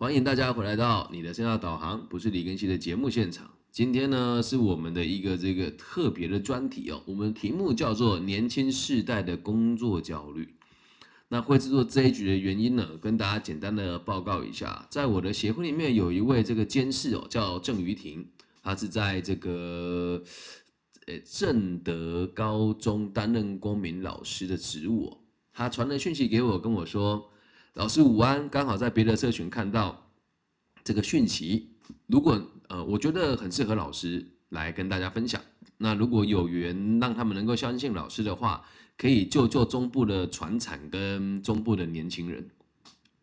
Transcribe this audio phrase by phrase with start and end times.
[0.00, 3.50] 欢迎大家回来到你的生涯导航，不是李根熙的节目现场。
[3.72, 10.54] 今天呢是我们的一个这个特别的专题哦，我们题目叫做年轻世代的工作焦虑。
[11.26, 18.24] 那会制作这一局的原因呢，跟大家简单的报告一下，在我的协会里面有一位这个监事哦，叫郑瑜婷，
[18.62, 20.22] 他是在这个
[21.08, 25.18] 呃正德高中担任公民老师的职务哦。
[25.52, 27.28] 他传了讯息给我，跟我说。
[27.78, 30.04] 老师午安，刚好在别的社群看到
[30.82, 31.68] 这个讯息，
[32.08, 35.40] 如果呃，我觉得很适合老师来跟大家分享。
[35.76, 38.64] 那如果有缘让他们能够相信老师的话，
[38.96, 42.44] 可以救救中部的船产跟中部的年轻人。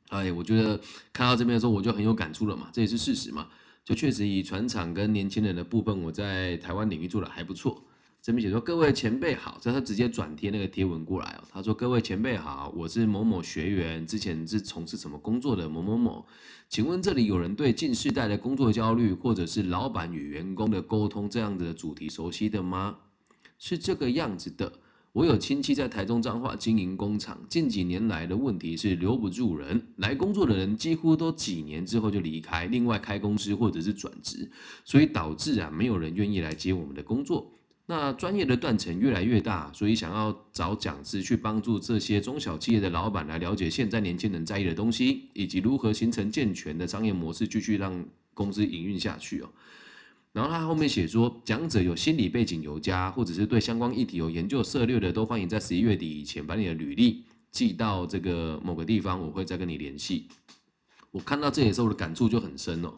[0.07, 0.79] 哎，我觉得
[1.11, 3.49] 看到这边的时候，我就很有感触了嘛，这也是事实嘛。
[3.83, 7.84] 就确实以船厂跟年轻人的部分，我在台湾领域做的还不错。
[8.25, 11.43] 这边写说各位前辈好，这他直接转贴那个贴文过来哦。
[11.47, 16.25] 他说各位前辈好，我是某某学员，之前是从事什么工作的某某某，
[16.67, 22.97] 请问这里有人对近世代的工作焦虑，或者是老板与员工的沟通这样子的主题熟悉的吗？
[23.59, 24.73] 是这个样子的，
[25.11, 34.49] 我有亲戚在台中彰化经营工厂，近几年来的问题是留不住人，来工作的人几乎都几年之后就离开，另外开公司或者是转职，
[34.83, 37.51] 所以导致啊没有人愿意来接我们的工作。
[37.87, 49.49] 那专业的断层越来越大，所以想要找讲师去帮助这些中小企业的老板来了解现在年轻人在意的东西，以及如何形成健全的商业模式，继续让公司营运下去哦。
[50.33, 60.27] 然后他后面写说，讲者有心理背景有加，或者是对相关议题有研究策略的，都欢迎在十一月底以前把你的履历寄到这个某个地方，我会再跟你联系。
[61.15, 62.93] 我看到这里时候我的感触就很深哦。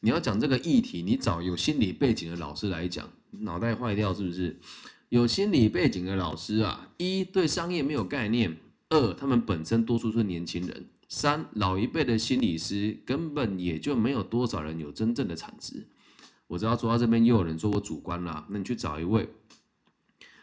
[0.00, 3.08] 你要讲这个议题，你找有心理背景的老师来讲。
[3.40, 4.54] 脑袋坏掉是不是？
[5.08, 8.54] 有心理背景的老师啊，一对商业没有概念，
[8.90, 15.86] 二他们本身多数是年轻人，三老一辈的心理师根本也就没有多少人有真正的产值。
[16.48, 19.26] 我知道说到这边又有人说我主观了，那你去找一位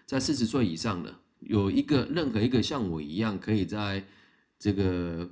[0.08, 4.04] 在四十岁以上的，有一个任何一个像我一样可以在
[4.58, 5.30] 这个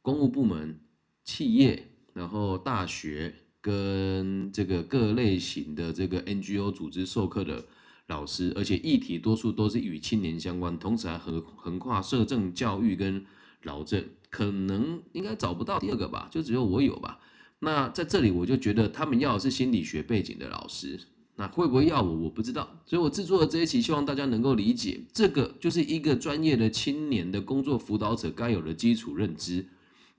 [0.00, 0.78] 公务部门、
[1.24, 3.34] 企业，然后大学。
[3.64, 7.64] 跟这个各类型的这个 NGO 组织授课的
[8.08, 13.24] 老师，而且议题多数都是与青年相关，同时还横横跨社政、教育跟
[13.62, 17.18] 劳政，可能应该找不到第二个吧，就只有我有吧。
[17.60, 21.00] 那在这里我就觉得他们要的是心理学背景的老师，
[21.36, 22.82] 那会不会要我，我不知道。
[22.84, 29.64] 所以我制作的这一期，希望大家能够理解，这个就是一个专业的青年的工作辅导者该有的基础认知。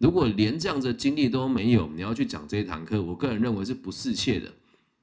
[0.05, 4.53] 如果连这样的经历都没有，你要去讲这一堂课，我个人认为是不适切的，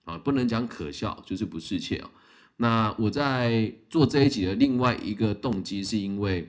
[0.04, 2.10] 啊，不能讲可笑，就是不适切哦。
[2.58, 6.48] 那我在做这一集的另外一个动机，是因为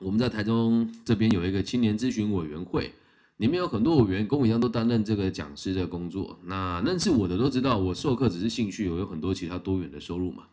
[0.00, 2.90] 我们在台中这边有一个青年咨询委员会，
[3.36, 6.38] 里面有很多委员跟我一样都担任这个讲师的工作。
[6.44, 10.44] 那认识我的都知道，我授课只是兴趣，我有很多其他多元的收入嘛。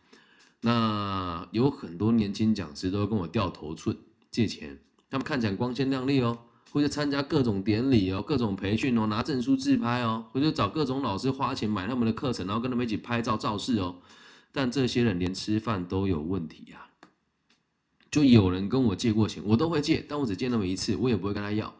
[0.60, 3.96] 那有很多年轻讲师都跟我掉头寸
[4.30, 6.38] 借钱，他们看起来光鲜亮丽哦。
[6.74, 13.94] 或者参加各种典礼哦，各种培训哦，拿证书自拍哦，或者找各种老师花钱买他们的课程，然后跟他们一起拍照造势哦。
[14.50, 16.88] 但这些人连吃饭都有问题呀。
[18.10, 21.72] 就有人跟我借过钱，我都会借，但我只借那么一次，我也不会跟他要。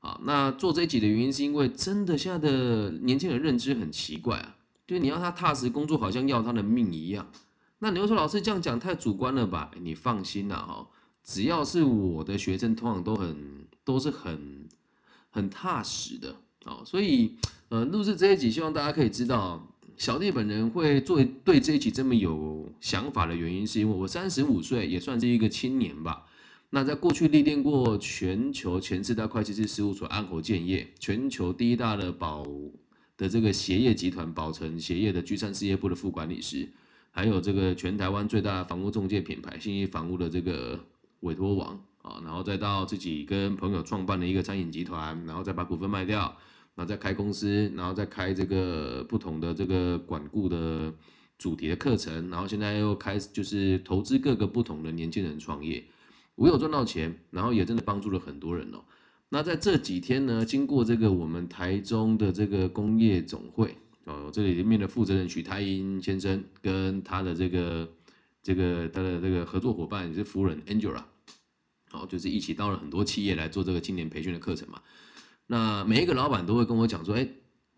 [0.00, 4.56] 啊，那做这一集的原因是因为真的现在的年轻人认知很奇怪啊，
[4.86, 7.30] 就你要他踏实工作，好像要他的命一样。
[7.80, 9.70] 那你又说老师这样讲太主观了吧？
[9.80, 10.88] 你放心啦哈，
[11.24, 13.62] 只要是我的学生，通常都很。
[13.84, 14.68] 都是很
[15.28, 17.34] 很踏实的啊，所以
[17.68, 26.24] 呃录制这一集，希望大家可以知道，小弟本人会做对这一集这么有想法的原因，是因为我三十五岁，也算是一个青年吧。
[26.70, 32.46] 那在过去历练过全球前四大会计师事务所安侯建业，全球第一大的保
[33.16, 36.68] 的这个鞋业集团宝成鞋业的居山事业部的副管理师，
[37.10, 40.78] 还有这个全台湾最大的房屋中介品牌信义房屋的这个
[41.22, 41.82] 委托网。
[42.02, 46.22] 啊，然后再到自己跟朋友创办的一个餐饮集团，然后再把股份卖掉，
[46.74, 50.92] 然后再开公司，然后再开这个不同的这个管顾的
[51.38, 55.84] 主题的课程，然后现在又开始就是投资各个不同的年轻人创业，
[56.34, 58.82] 我有赚到钱，然后也真的帮助了很多人哦。
[59.28, 63.76] 那在这几天呢，经过这个我们台中的这个工业总会
[64.06, 67.88] 哦，这里面的负责人许太英先生跟他的这个
[68.42, 71.04] 这个他的这个合作伙伴也是夫人 Angela。
[71.92, 74.80] 哦，就是一起到了很多企业来做这个青年培训的课程嘛。
[75.46, 77.28] 那每一个老板都会跟我讲说：“哎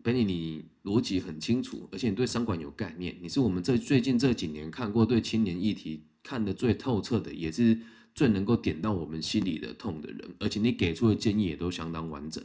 [0.03, 7.77] ，Benny，你逻辑很清楚，而且你对商管有概念，你是我们这最近这几年看过对青年议题看得最透彻的，也是
[8.13, 10.35] 最能够点到我们心里的痛的人。
[10.39, 12.43] 而且你给出的建议也都相当完整。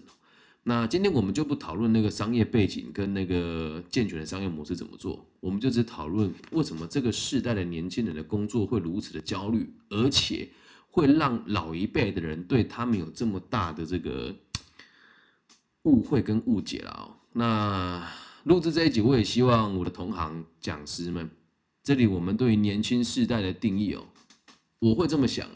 [0.62, 10.48] 那今天我们就不讨论那个商业背景跟那个健全的商业模式怎么做，我们就只讨论为什么这个世代的年轻人的工作会如此的焦虑，而且
[10.90, 14.34] 会让老一辈的人对他们有这么大的这个
[15.82, 17.16] 误会跟误解了哦。
[17.32, 18.06] 那
[18.44, 21.30] 录制这一集，我也希望我的同行讲师们，
[21.82, 24.06] 这里我们对于年轻世代的定义哦，
[24.80, 25.54] 我会这么想啊。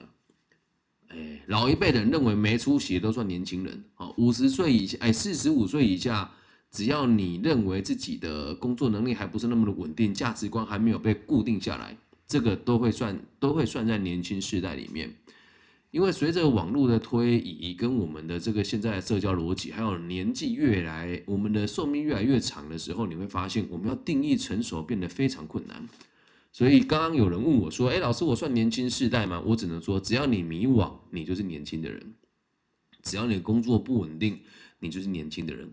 [1.09, 6.31] 哎，老一辈的人认为没出息都算年轻人，哦，五十岁以下，哎，四十五岁以下，
[6.71, 15.15] 只要你认为自己的工作能力还不是那么的稳定，价值观还没有被固定下来，这个都会算，都会算在年轻世代里面。
[15.91, 25.89] 因为随着网络的推移，跟我们的这个现在的社交逻辑，还有年纪越来，我们的寿命越来越长的时候，你会发现，我们要定义成熟变得非常困难。
[26.51, 32.01] 所以刚刚有人问我说：“哎，老师，我算年轻世代吗？”我只能说，只要你迷惘，你就是年轻的人；
[33.03, 34.41] 只要你工作不稳定，
[34.81, 35.73] 你就是年轻的人。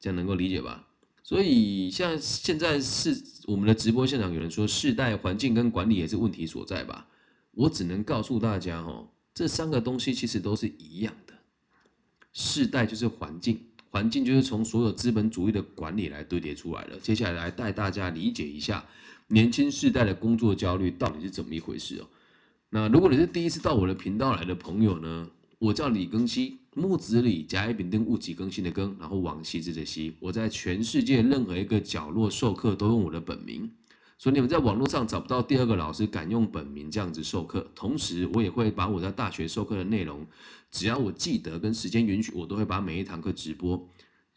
[0.00, 0.86] 这样能够理解吧？
[1.24, 7.08] 所以像现在是我们的直播现场，有人说世代环境跟管理也是问题所在吧？
[7.52, 11.32] 我只能告诉大家哦，这三个东西其实都是一样的。
[12.34, 16.98] 世代就是环境，环境就是从所有资本主义的管理来堆叠出来的。
[16.98, 18.84] 接下来带大家理解一下。
[19.28, 22.06] 年轻世代的工作焦虑到底是怎么一回事哦？
[22.68, 25.30] 那如果你是第一次到我的频道来的朋友呢？
[25.64, 30.14] 我叫李庚希，木子李，甲乙丙丁戊己庚辛的庚，然后往西之的西。
[30.20, 33.70] 我在全世界任何一个角落授课都用我的本名，
[34.18, 37.66] 所以你们在网络上找不到第二个老师敢用本名这样子授课。
[37.74, 40.26] 同时，我也会把我在大学授课的内容，
[40.70, 43.88] 只要我记得跟时间允许，我都会把每一堂课直播。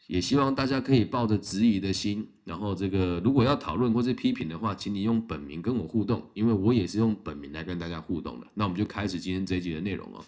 [0.07, 8.47] 也希望大家可以抱着质疑的心，然后这个如果要讨论或是批评的话，请你用本名跟我互动，因为我也是用本名来跟大家互动的。
[8.53, 10.23] 那我们就开始今天这一集的内容哦。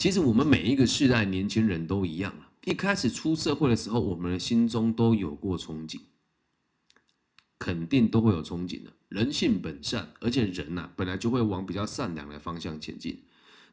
[0.00, 6.00] 其实我们每一个世代年轻人都一样了，一开始出社会的时候，我们的心中都有过憧憬，
[7.58, 8.90] 肯定都会有憧憬的。
[9.10, 13.20] 人性本善，而且人呐本来就会往比较善良的方向前进。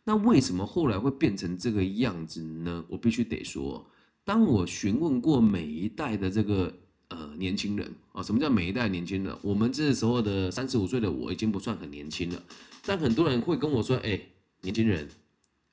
[0.03, 2.83] 那为什么后来会变成这个样子呢？
[2.89, 3.89] 我必须得说。
[4.25, 6.77] 当我询问过每一代的这个
[7.07, 9.33] 呃年轻人啊，什么叫每一代年轻人？
[9.41, 12.44] 我们这时候的三十五岁的我已经不算很年轻了，
[12.85, 14.19] 但很多人会跟我说：“哎，
[14.59, 15.07] 年轻人，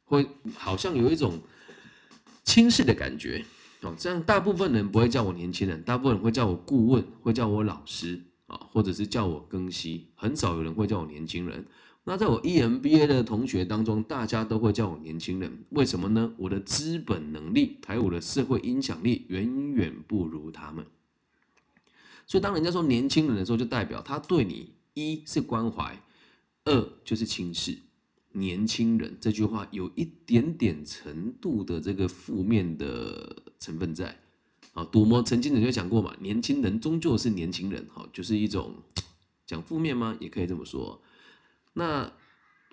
[0.04, 1.40] 会好像有一种
[2.44, 3.44] 轻视的感觉
[3.82, 11.66] 哦。”这样大部分人不会叫我年轻人，大部分人会叫我顾问，会叫我老师啊，或者是叫我更新，很少有人会叫我年轻人。
[12.06, 16.34] 那在我 EMBA 的同学当中，大家都会叫我年轻人，为什么呢？
[16.36, 20.84] 我的资本能力还有我的社会影响力远远不如他们。
[22.26, 25.98] 所以当人家说年轻人的时候，就代表他对你一是关怀，
[26.66, 27.78] 二就是轻视。
[28.34, 34.16] 年轻人这句话有一点点程度的这个负面的成分在。
[34.74, 38.74] 啊，赌魔曾经人就讲过嘛，年轻人终究是年轻人，哈，就是一种
[39.46, 40.16] 讲负面吗？
[40.18, 41.00] 也可以这么说。
[41.74, 42.12] 那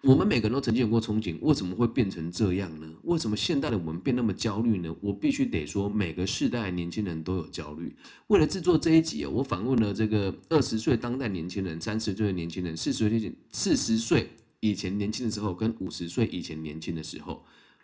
[0.02, 2.92] 我们每个人都曾经有过憧憬，为什么会变成这样呢？
[3.04, 4.96] 为什么现代的我们变那么焦虑呢？
[5.00, 7.96] 我必须得说，每个世代年轻人都有焦虑。
[8.25, 14.28] 为了制作这一集我访问了这个二十岁当代年轻人、三十岁的年轻人、四十岁、四十岁
[14.62, 17.44] 以前年轻的时候，跟五十岁以前年轻的时候。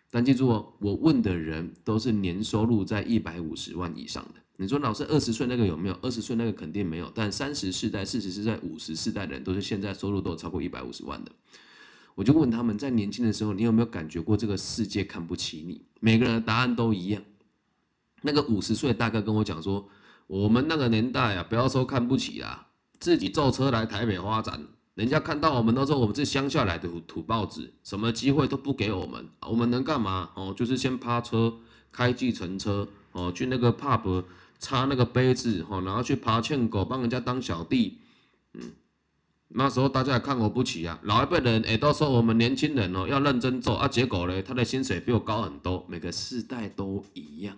[0.09, 4.35] 但记住哦，我问的人都是年收入在一百五十万以上的。
[4.55, 5.99] 你说老师二十岁那个有没有？
[6.01, 7.11] 二十岁那个肯定没有。
[7.13, 11.31] 但三十世代、四十世代、五十世代的人，都是现在收入都有超过一百五十万的。
[12.15, 15.81] 我就问他们在年轻的时候，你有没有感觉过这个世界看不起你？
[15.99, 17.21] 每个人的答案都一样。
[18.21, 19.87] 那个五十岁大哥跟我讲说，
[20.25, 22.67] 我们那个年代啊，不要说看不起啦，
[22.97, 24.65] 自己坐车来台北发展，
[24.97, 30.31] 人家看到我们都说我们是乡下来的土土包子，什么机会都不给我们，我们能干嘛？
[30.35, 31.53] 哦，就是先趴车，
[31.91, 34.25] 开计程车，哦，去那个 pub。
[34.59, 37.99] 擦那个杯子，哦，然后去爬欠狗，帮人家当小弟，
[38.55, 38.71] 嗯，
[39.49, 40.99] 那时候大家也看我不起啊。
[41.03, 45.85] 老一辈人也都说我们年轻人哦要认真做啊，结果呢，他的薪水比我高很多。
[45.87, 47.55] 每个世代都一样。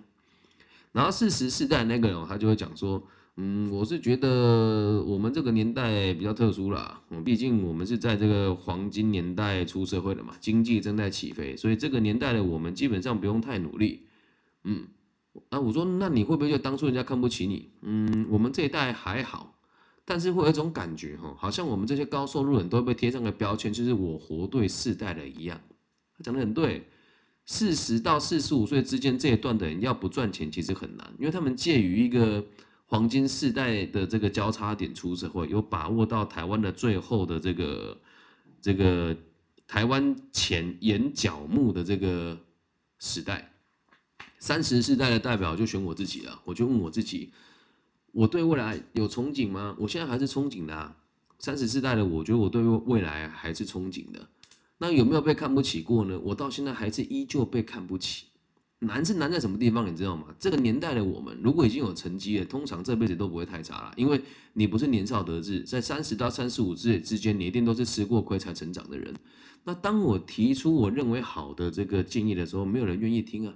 [0.92, 3.02] 然后四十世代那个人，他就会讲说，
[3.42, 14.08] 嗯，我是觉得我们这个年代比较特殊啦，嗯，毕竟我们是在这个黄金年代出社会的嘛，经济正在起飞，所以这个年代的我们基本上不用太努力，
[14.66, 14.88] 嗯。
[15.50, 17.70] 啊，我说，那你会不会就当初人家看不起你？
[17.82, 19.56] 嗯，我们这一代还好，
[20.04, 25.62] 但是会有一种感觉哈，好像我们这些高收入人都被贴上个标签，就是我活对世代的一样。
[26.18, 26.84] 他讲的很对，
[27.46, 32.44] 四十到四十五岁之间这一段的人要不赚钱其实很难，因为他们介于一个
[32.90, 38.02] 黄金世代的这个交叉点出社会，有把握到台湾的最后的这个
[38.60, 39.16] 这个
[39.68, 42.36] 台湾前眼角目的这个
[42.98, 43.54] 时代。
[44.40, 47.32] 三十世代的代表就选我自己了，我就问我自己，
[48.12, 49.76] 我对未来有憧憬吗？
[49.78, 50.98] 我现在还是憧憬的啊。
[51.38, 54.28] 三十世代的我觉得我对未来还是憧憬的。
[54.80, 56.20] 那有没有被看不起过呢？
[56.24, 58.26] 我到现在还是依旧被看不起。
[58.82, 60.28] 难是难在什么地方，你知道吗？
[60.40, 64.22] 这个年代的我们，如果已经有成绩了，通常这辈子都不会太差了，因为
[64.54, 69.14] 你不是年少得志，在三十到三十五岁之间，你一定都是吃过亏才成长的人。
[69.66, 73.54] 那当我提出我认为好的这个建议的时候，没有人愿意听啊。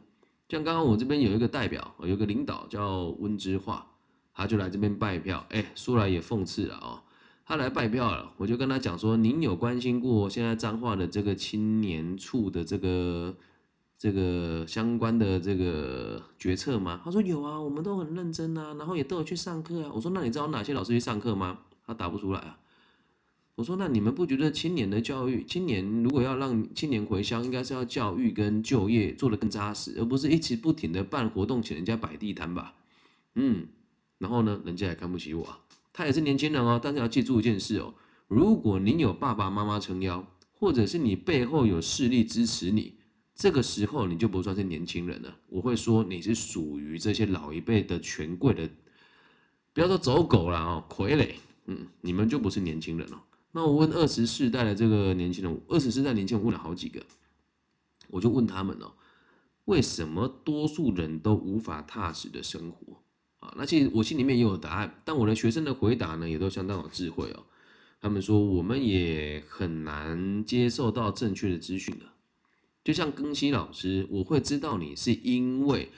[0.50, 3.88] 像刚刚我这边有一个代表，有个领导叫温之化，
[4.34, 5.46] 他就来这边拜票。
[5.51, 7.00] 哎，说来也讽刺了哦，
[7.46, 13.34] 他来拜票了，我就跟他讲说：“您有关心过现在彰化的这个青年处的这个？”
[13.97, 17.00] 这个相关的这个决策吗？
[17.03, 19.91] 他说有啊，我们都很认真啊，然后也都有去上课啊。
[19.93, 21.59] 我说那你知道哪些老师去上课吗？
[21.85, 22.59] 他答不出来啊。
[23.55, 32.73] 我说那你们不觉得青年的教育，青年如果要让青年回乡，应该是要教育跟就业做得更扎实，而不是一直不停的办活动请人家摆地摊吧？
[33.35, 33.67] 嗯，
[34.17, 35.59] 然后呢，人家也看不起我啊。
[35.93, 37.93] 他也是年轻人哦，但是要记住一件事哦，
[38.27, 42.95] 如果您有爸爸妈妈撑腰，或者是你背后有势力支持你。
[43.43, 48.69] 这个时候你就不算是年轻人了，我会说你是属于这些老一辈的权贵的，
[49.73, 51.33] 不要说走狗了哦，傀儡，
[51.65, 53.21] 嗯，你们就不是年轻人了。
[53.51, 57.05] 那我问二十世代的这个年轻人，二十世代年轻人问了好几个，
[58.07, 58.93] 我就问他们哦，
[59.65, 63.01] 为什么多数人都无法踏实的生活
[63.39, 63.53] 啊？
[63.57, 67.43] 那其实我心里面也有答案，但我的学生的回答呢，也都相当有智慧哦。
[68.00, 72.05] 他们说我们也很难接受到正确的资讯的。
[72.83, 75.89] 就像庚希老师，我会知道你是因为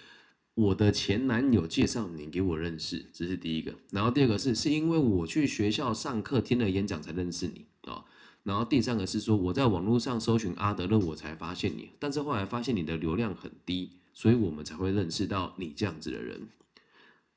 [0.53, 3.73] 我的前男友介绍你给我认识，这是第一个。
[3.91, 8.05] 然后第二个是是因为我去学校上课听了演讲才认识你啊。
[8.43, 11.89] 然后第三个是说我在网络上搜寻阿德勒，我才发现你。
[11.97, 16.47] 但是后来发现你的流量很低，所以我们才会认识到你这样子的人。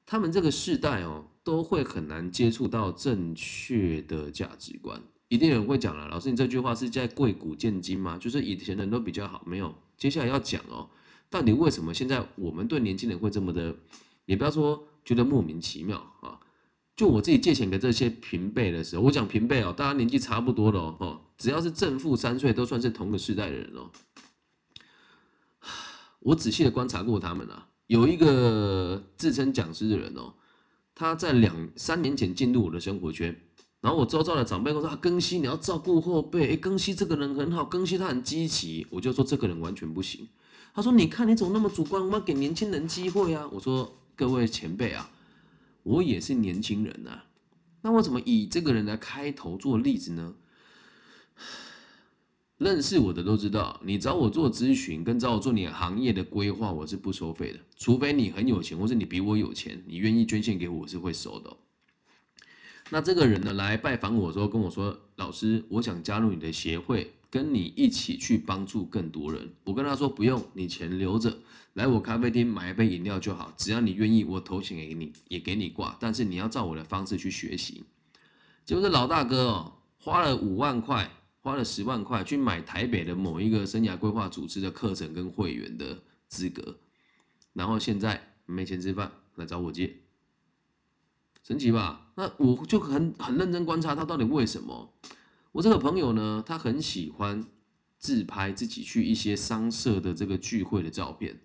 [0.04, 5.02] 他们这个世代哦，都会很难接触到正确的价值观。
[5.28, 8.16] 一定有人会讲了，老师，你这句话是在贵古见今吗？
[8.18, 9.74] 就是以前人都比较好，没有。
[9.96, 10.88] 接下来要讲哦，
[11.28, 13.76] 到底为什么现在我们对年轻人会这么的，
[14.24, 16.40] 也不要说觉得莫名其妙啊。
[16.96, 23.90] 就我自己借钱给这些平辈的时候，我讲平辈哦，大家年纪差不多的哦，只要是正负三岁，都算是同个世代的人哦。
[26.20, 30.32] 我仔细的观察过他们啊，有一个自称讲师的人哦，
[30.94, 33.38] 他在两三年前进入我的生活圈。
[33.80, 36.52] 然后我周遭的长辈跟我说：“啊，更新你要照顾后辈。
[36.52, 40.28] 哎，庚希这个人很好，庚希他很积极。”我就说这个人完全不行。
[40.74, 42.02] 他说：“你看你怎么那么主观？
[42.02, 45.10] 我们要给年轻人机会啊！”我说：“各位前辈啊，
[45.84, 47.24] 我也是年轻人啊，
[47.82, 50.34] 那我怎么以这个人来开头做例子呢？”
[52.58, 61.56] 认识我的都知道，你找我做咨询跟找我做你行业的规划，我是不收费的，除非你很有钱，或者你比我有钱，你愿意捐献给我，我是会收的。
[62.90, 71.38] 那这个人呢，来拜访我之后跟我说：“老师，我想加入你的协会，跟你一起去帮助更多人。”我跟他说：“不用，你钱留着，
[71.74, 73.52] 来我咖啡厅买一杯饮料就好。
[73.58, 75.96] 只要你愿意，我投钱给你，也给你挂。
[76.00, 77.84] 但是你要照我的方式去学习。”
[78.64, 86.78] 就是老大哥哦，花了五万块，花了十万块去买台北的某一个生涯规划组织的课程跟会员的资格，
[87.52, 89.94] 然后现在没钱吃饭，来找我借。
[91.48, 92.10] 神奇吧？
[92.16, 94.92] 那我就很很认真观察他到底为什么。
[95.50, 97.42] 我这个朋友呢，他很喜欢
[97.98, 101.40] 自拍自己去一些商社的这个聚会的照片。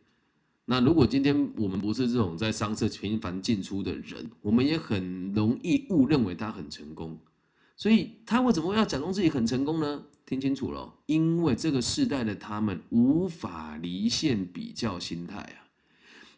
[0.66, 7.18] 那如果今天我们不是这种在商社频繁进出的人，我们也很容易误认为他很成功。
[7.78, 10.04] 所以他为什么要假装自己很成功呢？
[10.26, 15.72] 听清楚了，因为这个世代的他们无法离线比较心态啊。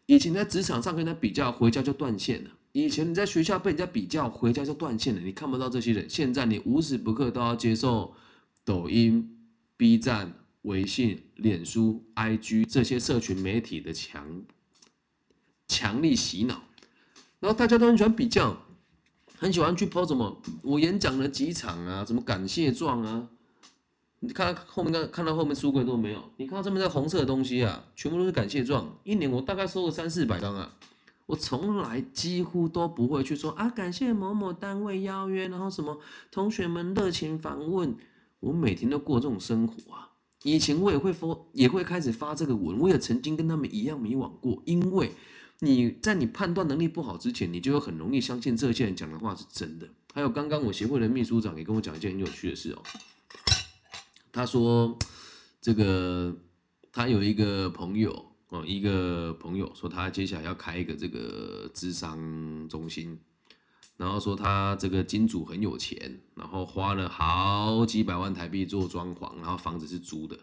[0.05, 2.51] 以前在职场上跟他比较，回家就断线了。
[2.75, 6.09] 以前你在学校被人家比较，回家就断线了，你看不到这些人。
[6.09, 8.13] 现在你无时不刻都要接受
[8.65, 14.43] 抖音、B 站、微信、脸书、IG 这些社群媒体的强
[15.69, 16.63] 强力洗脑，
[17.39, 18.57] 然后大家都很喜欢比较，
[19.37, 23.29] 很喜欢去抛什么我演讲了几场啊，什么感谢状啊，
[24.19, 30.75] 你看后面看看到后面书柜都没有，你看到这边这红色的东西啊，全部都是感谢状，一年我大概收了三四百张啊。
[31.27, 37.95] 我从来几乎都不会去说啊，感谢某某单位邀约，然后什么同学们热情访问，
[38.39, 40.11] 我每天都过这种生活啊。
[40.43, 44.61] 以前我也会发，也会开始发这个文，我也曾经跟他们一样迷惘过。
[44.65, 45.11] 因为
[45.61, 49.89] 你在你判断能力不好之前，你就会很容易相信这些人讲的话是真的。
[50.13, 52.83] 还有刚刚我协会的秘书长也跟我讲一件很有趣的事哦，
[54.31, 54.95] 他说
[55.59, 56.37] 这个
[56.91, 58.34] 他有一个朋友。
[58.55, 63.19] 哦，一个朋友说他接下来要开一个这个智商中心，
[63.97, 70.37] 然后说他这个金主很有钱，然后花了好几百万台币做装潢，然后房子是租的，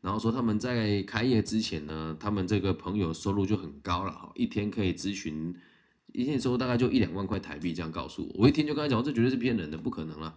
[0.00, 5.54] 然后说他们在开业之前呢，他们这个朋友收入就很高了哈，一天可以咨询，
[6.12, 10.34] 一天收入大概就一两万块台币，这样告诉我，我一听就跟他讲，这绝对是骗人的，不可能了。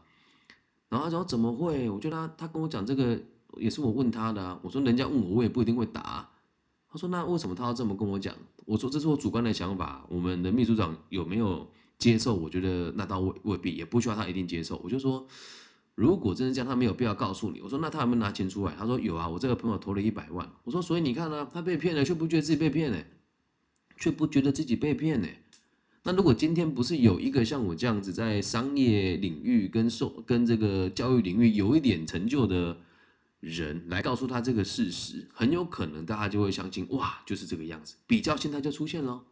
[0.90, 1.90] 然后他说怎么会？
[1.90, 3.20] 我觉得他他跟我讲这个
[3.58, 6.30] 也是我问他的，我说人家问我，我也不一定会答。
[6.96, 8.34] 他说那为什么他要这么跟我讲？
[8.64, 12.34] 我说这是我主观的想法，我们的秘书长有没有接受？
[12.34, 14.80] 我觉得那倒未未必，也不需要他一定接受。
[14.82, 15.28] 我就说，
[15.96, 17.60] 如果真是这样，他没有必要告诉你。
[17.60, 18.74] 我说那他有没有拿钱出来？
[18.80, 20.50] 他说有啊，我这个朋友投了一百万。
[20.64, 22.98] 我说所以你看呢，他被骗了，却不觉得自己被骗呢，
[23.98, 25.28] 却不觉得自己被骗呢。
[26.04, 32.78] 那如果今天不是有一个像我这样子在商业领域跟受跟这个教育领域有一点成就的
[33.46, 39.24] 人来告诉他这个事实，很有可能大家就会相信，哇，就是这个样子，比较现在就出现了，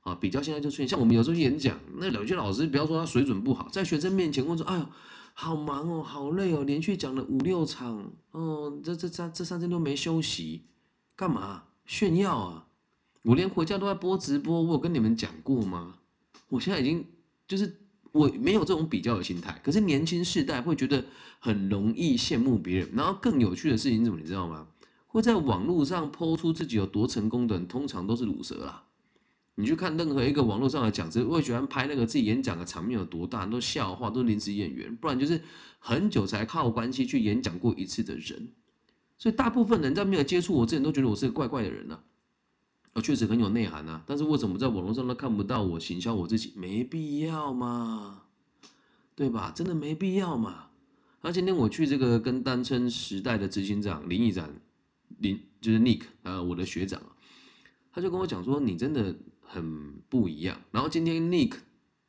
[0.00, 0.86] 啊，比较现在就出现。
[0.86, 4.86] 像我们有时候演讲，那有些老师不要说他水准不好，在学生面前问说，哎呦，
[5.32, 10.64] 好忙哦，好累哦，连续讲了五六场，哦，这这三这三天都没休息，
[11.16, 12.66] 干嘛炫耀啊？
[13.22, 15.96] 我连回家都在播直播，我有跟你们讲过吗？
[16.50, 17.04] 我现在已经
[17.46, 17.80] 就是
[18.18, 21.04] 我没有这种比较的心态，可是年轻世代会觉得
[21.38, 24.18] 很容易羡慕别人，然后更有趣的事情是什么？
[24.20, 24.66] 你知道吗？
[25.06, 28.84] 会在网络上抛出自己有多成功的人，通常都是卤蛇啦。
[29.54, 35.40] 你去看任何一个网络上的讲师，会喜欢拍那个自己演讲的场面有多大，都笑话，都是临时演员，不然就是
[35.78, 38.48] 很久才靠关系去演讲过一次的人。
[39.16, 41.98] 所以大部分人在没有接触我之前，都觉得我是个怪怪的人呢。
[42.98, 46.52] 我确实很有内涵啊，但是为什么在网络上都看不到我行销我自己？
[46.56, 48.22] 没必要嘛，
[49.14, 49.52] 对吧？
[49.54, 50.64] 真的没必要嘛。
[51.20, 54.52] 那今天我去这个跟单称时代的执行长林毅展，
[55.18, 57.00] 林就是 Nick 啊，我的学长，
[57.92, 60.60] 他就跟我讲说，你真的很不一样。
[60.72, 61.54] 然后今天 Nick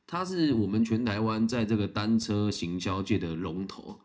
[0.07, 3.99] 他是我们全台湾在这个单车行销界的龙头，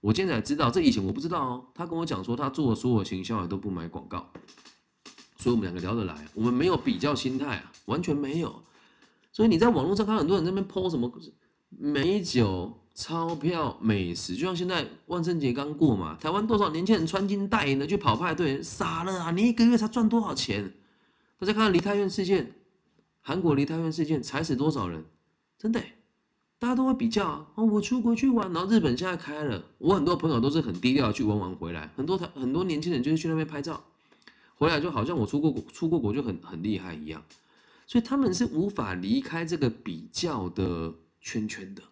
[0.00, 1.66] 我现在才知道，这以前我不知道哦。
[1.74, 4.32] 他跟我讲说，他做所有行销也都不买广告。
[5.46, 8.52] 所以我们两个聊得来，我们没有比较心态啊，完全没有。
[9.30, 11.08] 所以你在网络上看很多人在那边 po 什么
[11.68, 19.30] 美酒、钞票、美食，就像现在万圣节刚过嘛，台湾多少年轻人穿金戴银的去跑派对，傻了啊！
[19.30, 20.68] 你一个月才赚多少钱？
[21.38, 22.52] 大家看看梨泰院事件，
[23.20, 25.04] 韩国梨泰院事件踩死多少人？
[25.56, 25.80] 真的，
[26.58, 27.46] 大家都会比较啊。
[27.54, 33.80] 我出国去玩，然后日本现在开了，我很多朋友都是很低调去玩玩回来，很多台很多年轻人就是去那边拍照。
[34.56, 37.22] 回来就好像我出过国，出过国就很很厉害一样，
[37.86, 41.82] 所以他们是无法离开这个比较的圈圈的。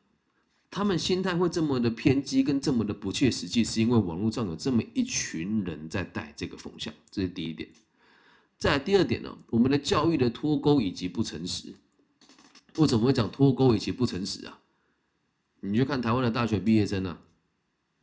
[0.70, 7.68] 他们心态会这么的偏激，跟这么的不切实际，是因为网络上有这么一群人在带这个风向，这是第一点。
[8.59, 11.74] 再第二点呢，我们的教育的脱钩以及不诚实。
[12.77, 14.59] 为什么会讲脱钩以及不诚实啊？
[15.61, 17.20] 你就看台湾的大学毕业生啊，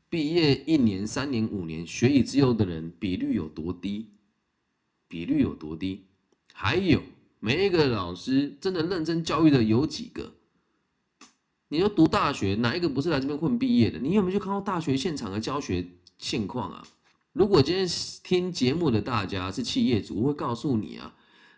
[0.10, 4.08] 毕业一年、三年、五年，学以致用的人比率有多低？
[5.12, 6.06] 比率有多低？
[6.54, 7.02] 还有
[7.42, 10.32] 每一个老师真的认真教育的有几个？
[11.68, 14.00] 你说读大学哪一个不是来这边混毕业的？
[14.00, 15.86] 你有没有去看到大学现场的教学
[16.18, 16.88] 现况啊？
[17.34, 17.88] 如果今天
[18.24, 21.14] 听节目的大家是企业主，我会告诉你啊，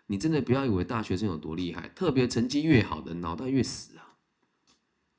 [0.08, 4.14] 你真的不要以为大学生有多厉害，特别成绩越好的脑袋越死啊。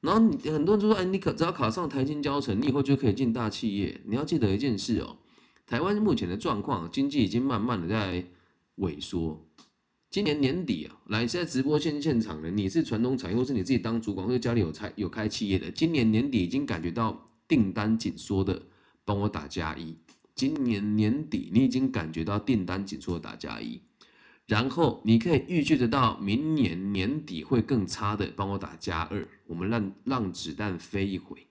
[0.02, 4.02] 然后你很多人就说，哎，你可只要考上台金教程，你以后就可以进大企业。
[4.06, 5.18] 你要记得一件事哦。
[5.66, 8.24] 台湾目前的状况，经济已经慢慢的在
[8.78, 9.44] 萎缩。
[10.12, 18.62] 今年年底啊，来现在直播现现场的，你是传统产业，或是你自己当主管，或者家里有财有开企业的，今年年底已经感觉到订单紧缩的，
[19.04, 19.96] 帮我打加一。
[20.36, 23.82] 今年年底你已经感觉到订单紧缩的打加一，
[24.46, 29.28] 然后你可以预计得到明年年底会更差的，帮我打加二。
[29.48, 31.48] 我们让让子弹飞一回。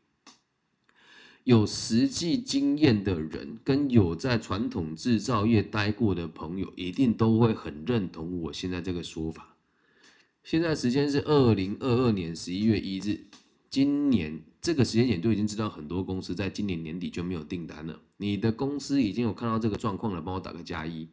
[1.44, 9.54] 有实际经验的人，跟有在传统制造业待过的朋友，一定都会很认同我现在这个说法。
[10.42, 13.26] 现在时间是二零二二年十一月一日，
[13.68, 18.00] 今年这个时间点就已经知道很多公司在今年年底就没有订单了。
[18.16, 21.06] 你的公司已经有看到这个状况了，帮我打个加一。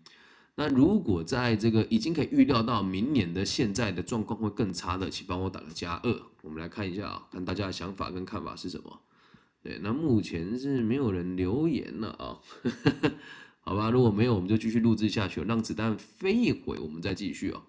[0.55, 6.21] 那如果在这个已经可以预料到明年的现在的状况会更差的，请帮我打个加二。
[6.41, 9.01] 我们来看一下啊，看大家的想法跟看法是什么。
[9.63, 12.41] 对，那目前是没有人留言了啊，
[13.61, 17.61] 好吧，如果没有，我们就继续录制下去，让子弹飞一会，我们再继续哦。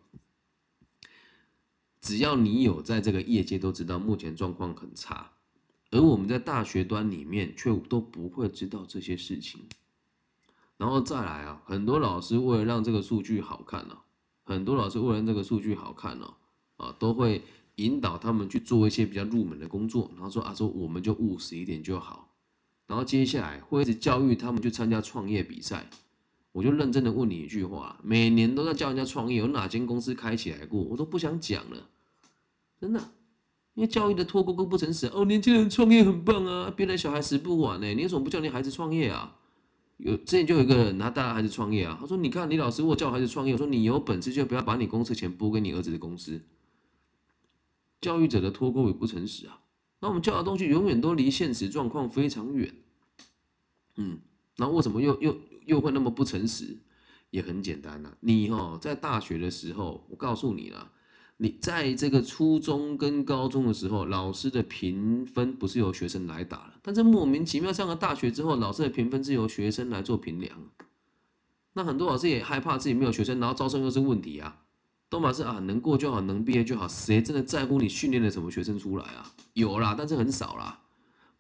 [2.01, 5.33] 只要你有在这个业界，都知道目前状况很差，
[5.91, 9.61] 而我们在大学端里面却都不会知道这些事情。
[10.79, 13.99] 然后再来啊，很多老师为了让这个数据好看呢、
[14.45, 16.35] 很多老师为了这个数据好看呢、
[16.79, 17.43] 啊，都会
[17.77, 22.29] 引导他们去做一些比较入门的工作，然后说啊，说我们就务实一点就好。
[22.87, 25.89] 然后接下来会一直教育他们去参加创业比赛。
[26.53, 30.83] 我就认真的问你一句话：每年都在教人家创业，有哪间公司开起来过？
[30.83, 31.89] 我都不想讲了，
[32.79, 33.01] 真的。
[33.75, 39.39] 因为教育的脱钩跟不诚实哦，年轻人创业很棒啊，别人小孩死不晚呢，你为什么不叫你孩子创业啊？
[39.97, 46.39] 有之前就有一个人他带孩子创业啊，他说：“你看，李老师，我叫孩子创业，我说你有本事就不要把你公司钱拨给你儿子的公司。”
[48.03, 49.61] 教育者的脱钩与不诚实啊，
[50.01, 52.75] 那我们教的东西永远都离现实状况非常远。
[53.97, 54.19] 嗯，
[54.59, 56.77] 那为什么又又又会那么不诚实？
[57.31, 60.93] 也很简单呐、你哦，在大学的时候，我告诉你啦，
[61.39, 70.59] 你在这个初中跟高中的时候，老师的评分不是由学生来打的，但是莫名其妙上了大学之后，老师的评分是由学生来做评量。
[71.73, 74.65] 那很多老师也害怕自己没有学生，然后招生又是问题啊。
[75.13, 79.31] 都嘛是啊，能过就好，能毕业就好，谁真的在乎你训练了什么学生出来啊？
[79.53, 80.81] 有啦，但是很少啦。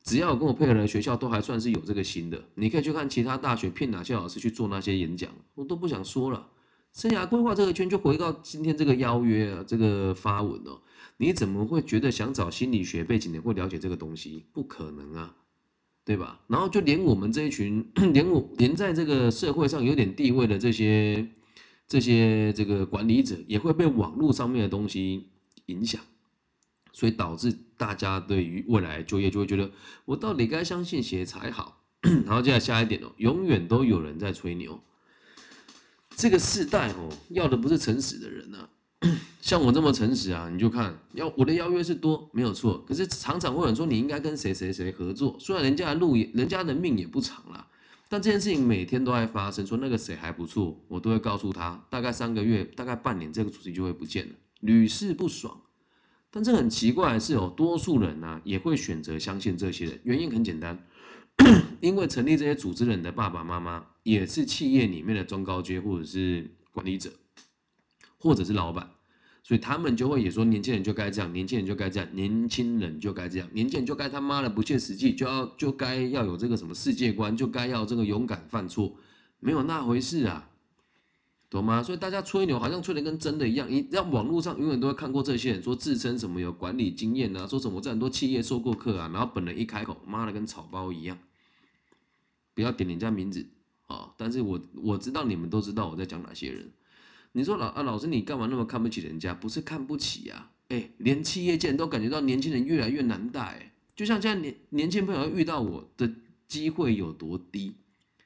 [0.05, 2.39] 只要有跟我配合的学校，都还算是有这个心的。
[2.57, 6.49] 你可以去看其他大学骗哪些老师去做那些演讲，我都不想说了。
[6.93, 10.79] 生涯规划这个圈就回到今天这个邀约啊，这个发文哦，
[11.17, 14.45] 你怎么会觉得想找心理学背景的会了解这个东西？
[14.53, 15.35] 不可能啊，
[16.05, 16.43] 对吧？
[16.47, 17.83] 然后就连我们这一群，
[18.13, 21.27] 连我连在这个社会上有点地位的这些
[21.87, 25.29] 这些这个管理者，也会被网络上面的东西
[25.67, 26.01] 影响。
[26.95, 29.71] 所以导致大家对于未来就业就会觉得，
[30.05, 31.83] 我到底该相信谁才好？
[32.27, 34.79] 然后接下来下一点哦，永远都有人在吹牛。
[36.15, 38.69] 这个世代哦，要的不是诚实的人呐、
[39.41, 47.67] 像我这么诚实啊，你就看，要我的邀约是多没有错，可是常常会有人说你应该跟谁谁谁合作，虽然人家路也，人家的命也不长了，
[48.13, 55.63] 但这件事情每天都在发生，说那个谁还不错，我都会告诉他，大概三个月，大概半年，这个主题就会不见了，屡试不爽。
[56.31, 60.87] 但这很奇怪是有，多数人呢、也会选择相信这些人，原因很简单，
[61.81, 67.11] 因为成立这些组织人的爸爸妈妈也是企业里面的中高阶或者是管理者，
[68.19, 68.91] 或者是老板，
[69.43, 78.95] 所以他们就会也说年轻人就该这样，年轻人就该这样，年轻人就该这样，年轻人就该他妈的不切实际，就要就该要有这个什么世界观，就该要这个勇敢犯错，
[79.41, 80.49] 没有那回事啊。
[81.51, 81.83] 懂吗？
[81.83, 91.19] 所以大家吹牛好像吹的跟真的一样，你让网络上永远都会看过这些人说自称什么有管理经验啊，说什么在很多企业受过课啊，然后本人一开口，妈的跟草包一样。
[92.55, 93.47] 不要点人家名字
[93.87, 96.73] 啊、但是我我知道你们都知道我在讲哪些人。
[97.33, 99.35] 你说老啊老师你干嘛那么看不起人家？
[99.35, 106.11] 不是看不起啊，哎，连企业界都感觉到年轻人越来越难带，就像现在年年轻朋友遇到我的
[106.47, 107.75] 机会有多低。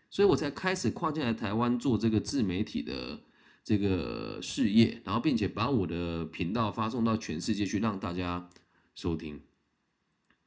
[0.09, 3.21] 所以我才开始跨进来台湾做这个自媒体的
[3.63, 8.49] 这个事业，然后并且把我的频道发送到全世界去，让大家
[8.95, 9.41] 收听。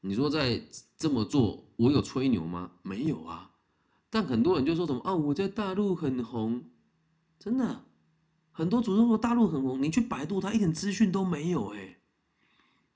[0.01, 0.63] 你说在
[0.97, 2.71] 这么做，我有吹牛吗？
[2.81, 3.51] 没有啊。
[4.09, 6.63] 但很多人就说什么啊，我在大陆很红，
[7.37, 7.83] 真的，
[8.51, 11.97] 很多主动说大陆很红，你去百度，它一点资讯都没有哎、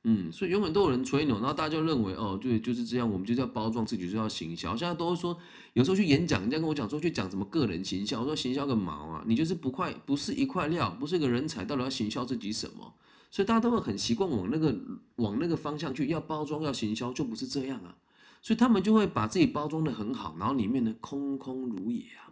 [0.03, 4.75] 嗯，所以永远都有人吹牛，然后大家就认为哦，对，就是这样，我们就是要包装自己，就要行销。
[4.75, 5.37] 现在都说，
[5.71, 12.93] 有时候去演讲，人家跟我讲说去讲什么个人行销，我说行销个毛啊，你就是不块不是一块料，不是个人才，到底要行销自己什么？
[13.31, 14.77] 所以大家都会很习惯往那个
[15.15, 17.95] 往那个方向去，要包装要行销，就不是这样啊。
[18.41, 22.29] 所以他们就会把自己包装的很好，然后里面呢空空如也啊。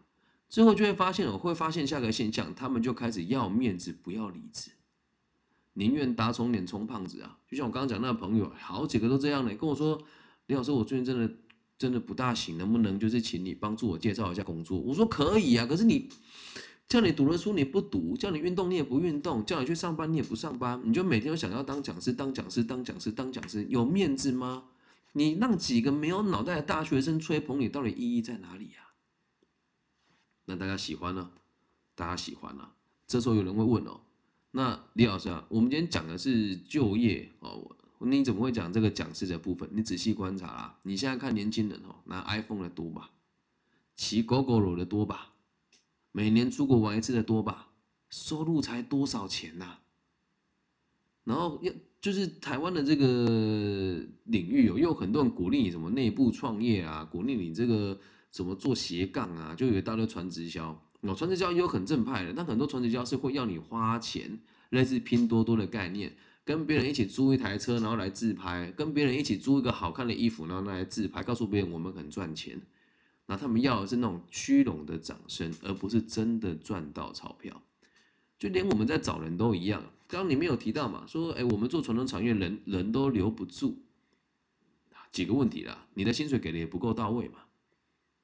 [0.51, 4.69] 最后就会发现，我会发现下个现象，他们就开始要面子，不要理智。
[5.75, 7.39] 宁愿打肿脸充胖子啊！
[7.49, 9.97] 就像我刚刚讲那个朋友，好几个都这样的，跟我说
[10.47, 11.33] ：“李老师，我最近真的
[11.77, 16.09] 真的不大行，能不能就是请你帮助我介绍一下工作？”我说：“可以啊，可是你
[16.89, 24.65] 叫你读的书你不读，叫你运动你也不运动，叫你去上班你也不上班，你就每天都想要当讲师、当讲师、当讲师、当讲师，有面子吗？
[25.13, 28.90] 你让几个没有脑袋的大学生吹捧你，到底意义在哪里呀、
[30.57, 31.29] 大家喜欢呢？
[31.95, 32.69] 大家喜欢呢？
[33.07, 33.99] 这时候有人会问哦。
[34.51, 39.69] 那李老师啊，我们今天讲的是就业哦，你怎么会讲这个讲师的部分？
[39.71, 43.11] 你仔细观察啦，你现在看年轻人哦，拿 iPhone 的多吧，
[43.95, 45.33] 骑狗狗肉的多吧，
[46.11, 47.69] 每年出国玩一次的多吧，
[48.09, 49.77] 收入才多少钱呐、
[51.23, 57.97] 然后要就是台湾的这个领域有，又有很多人鼓励你什么内部创业啊，鼓励你这个
[58.31, 60.81] 怎么做斜杠啊，就有一大堆传直销。
[61.01, 64.39] 哦，传直销也有很正派的，但很多传直销是会要你花钱，
[64.69, 66.15] 类似拼多多的概念，
[66.45, 72.61] 跟别人一起租一台车，然后来自拍，跟别人一起租一个好看的衣服，然后来自拍，告诉别人我们很赚钱。
[73.25, 77.61] 那他们要的是那种虚荣的掌声，而不是真的赚到钞票。
[78.37, 83.77] 就连我们在找人都一样，刚刚你没有提到嘛，说哎，我们做传统产业人人都留不住，
[85.11, 87.39] 几个问题啦，你的薪水给的也不够到位嘛。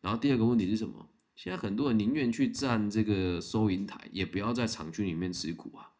[0.07, 1.05] 然后第二个问题是什么？
[1.35, 5.91] 现在很多人宁愿去站这个收银台，也不要在厂区里面吃苦啊。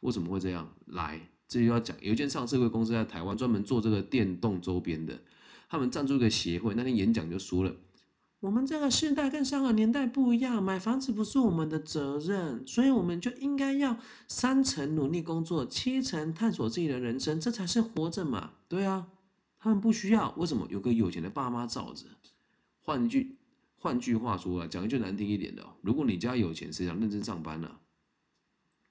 [0.00, 0.70] 为什么会这样？
[0.88, 5.18] 来，这就要讲，有一间上市公司在台湾专门做这个电动周边的，
[5.70, 7.74] 他们赞助一个协会，那天演讲就说了。
[8.40, 13.96] 我们这个世代跟上个年代不一样，买房子不是我们的责任，所以我们就应该要
[14.28, 18.50] 三成努力工作，七成探索自己的人生，这才是活着嘛。
[18.68, 19.06] 对啊，
[19.58, 20.66] 他们不需要，为什么？
[20.68, 22.04] 有个有钱的爸妈罩着。
[22.82, 23.34] 换句
[23.86, 27.70] 换句话说啊，讲一句难听一点的，如果你家有钱，谁想认真上班呢？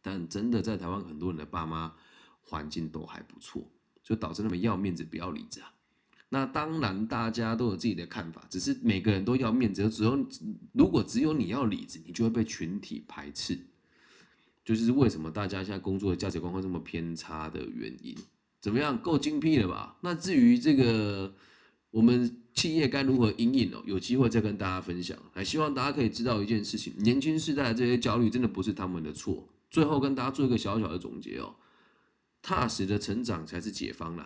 [0.01, 1.93] 但真的在台湾，很多人的爸妈
[2.39, 3.69] 环境都还不错，
[4.01, 5.73] 就导致他们要面子不要里子啊。
[6.29, 9.89] 那当然，大家都有自己的看法，只是每个人都要面子。
[9.89, 10.25] 只有
[10.71, 13.59] 如果只有你要里子，你就会被群体排斥。
[14.63, 18.15] 就是为什么大家现在工作的价值观会这么偏差的原因。
[18.61, 19.97] 怎么样，够精辟了吧？
[20.01, 21.35] 那至于这个
[21.91, 25.17] 我们企业该如何应应哦，有机会再跟大家分享。
[25.33, 29.47] 还希望大家可以知道一件事情：年轻世代的这些焦虑，真的不是他们的错。
[29.69, 31.53] 最后跟大家做一个小小的总结哦，
[32.41, 34.25] 踏实的成长才是解放啦。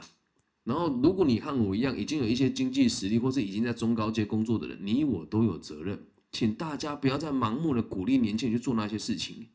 [0.64, 6.00] 然后，如果你和我一样已经有一些经济实力，或是已经在中高阶工作的人，你我都有责任，
[6.32, 9.48] 请大家不要再盲目的鼓励年轻人去做那些事情。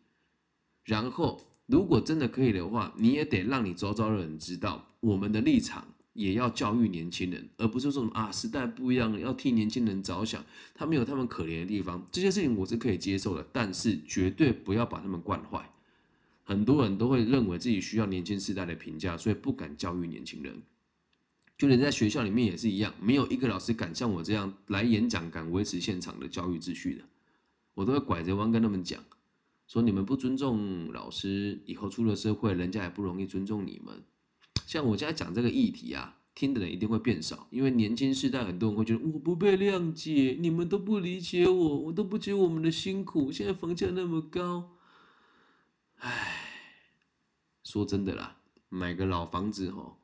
[0.84, 10.42] 然后，如果真的可以的话，你也得让你周遭的人知道，我们的立场也要教育年轻人，而不是说啊时代不一样了，要替年轻人着想，
[10.74, 15.70] 他们有他们可怜的地方，这些事情我是可以接受的，但是绝对不要把他们惯坏。
[16.44, 20.62] 很多人都会认为自己需要年轻世代的评价，所以不敢教育年轻人。
[21.57, 27.05] 就连在学校里面也是一样，没有一个老师敢像我这样来演讲，敢维持现场的教育秩序的。
[27.74, 29.03] 我都会拐着弯跟他们讲，
[29.66, 34.03] 说你们不尊重老师，以后出了社会，人家也不容易尊重你们。
[34.66, 43.31] 像我现在讲这个议题啊，听的人一定会变少，因为年轻世代很多人会觉得我不被谅解，你们都不理解我，我都不觉得我们的辛苦。
[43.31, 44.70] 现在房价那么高，
[45.98, 46.37] 唉，
[47.62, 49.98] 说真的啦，买个老房子吼。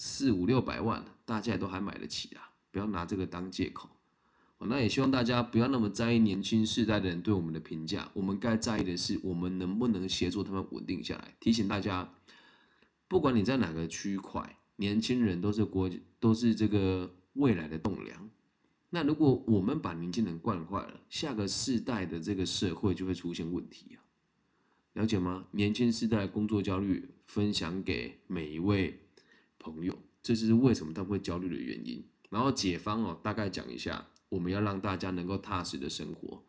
[0.00, 2.52] 四五六百万，大家也都还买得起啊！
[2.70, 3.88] 不要拿这个当借口。
[4.60, 8.08] 那也希望大家不要那么在意年轻世代的人对我们的评价。
[8.14, 11.34] 我们该在意的是，我们能不能协助他们稳定下来。
[11.40, 12.08] 提醒大家，
[13.08, 15.90] 不管你在哪个区块，年轻人都是国，
[16.20, 18.30] 都是这个未来的栋梁。
[18.90, 24.04] 那如果我们把年轻人惯坏了，下个世代的这个社会就会出现问题啊！
[24.94, 25.46] 了解吗？
[25.50, 29.00] 年轻世代工作焦虑，分享给每一位。
[29.58, 32.04] 朋友，这是为什么他们会焦虑的原因。
[32.30, 36.42] 然后解方哦，大概讲一下，我们要让大家能够踏实的生活。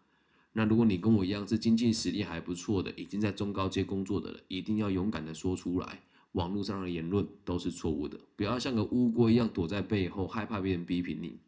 [0.54, 6.04] 那如果你跟我一样是经济实力还不错的，已经在中高阶工作的了，一定要勇敢的说出来。
[6.34, 11.40] 网络上的言论都是错误的，不要像个乌龟一样躲在背后，害怕别人批评你。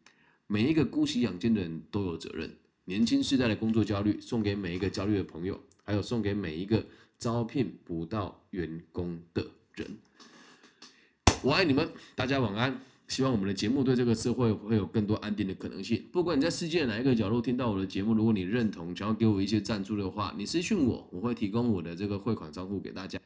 [0.46, 2.54] 每一个姑息养奸的人都有责任。
[2.84, 6.84] 年轻世代的工作焦虑，送给每一个焦虑的朋友，还有送给每一个
[7.18, 9.98] 招聘不到员工的人。
[11.42, 12.80] 我爱你们，大家晚安。
[13.08, 16.02] 希望我们的节目对这个社会会有更多安定的可能性。
[16.10, 23.20] 不管你在世界哪一个角落听到我的节目，如果你认同，想要给我一些赞助的话，你私信我，我会提供我的这个汇款账户给大家。